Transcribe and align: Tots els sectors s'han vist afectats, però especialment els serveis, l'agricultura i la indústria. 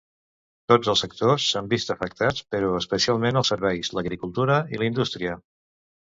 Tots 0.71 0.87
els 0.93 1.03
sectors 1.03 1.45
s'han 1.49 1.69
vist 1.73 1.91
afectats, 1.95 2.47
però 2.55 2.73
especialment 2.79 3.39
els 3.43 3.53
serveis, 3.55 3.93
l'agricultura 3.99 4.59
i 4.77 4.83
la 4.83 4.91
indústria. 4.91 5.37